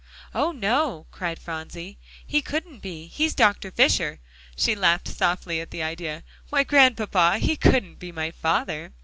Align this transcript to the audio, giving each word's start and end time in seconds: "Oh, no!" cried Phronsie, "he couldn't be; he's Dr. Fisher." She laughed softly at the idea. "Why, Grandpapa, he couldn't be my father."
"Oh, 0.33 0.51
no!" 0.51 1.05
cried 1.11 1.37
Phronsie, 1.37 1.99
"he 2.25 2.41
couldn't 2.41 2.79
be; 2.79 3.05
he's 3.05 3.35
Dr. 3.35 3.69
Fisher." 3.69 4.17
She 4.57 4.73
laughed 4.73 5.07
softly 5.07 5.61
at 5.61 5.69
the 5.69 5.83
idea. 5.83 6.23
"Why, 6.49 6.63
Grandpapa, 6.63 7.37
he 7.37 7.55
couldn't 7.55 7.99
be 7.99 8.11
my 8.11 8.31
father." 8.31 8.93